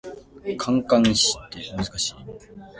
[0.57, 2.15] 感嘆詞って難しい